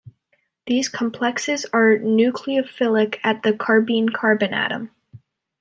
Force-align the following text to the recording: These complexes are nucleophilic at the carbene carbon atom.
These 0.65 0.89
complexes 0.89 1.67
are 1.71 1.99
nucleophilic 1.99 3.19
at 3.23 3.43
the 3.43 3.53
carbene 3.53 4.11
carbon 4.11 4.51
atom. 4.51 4.89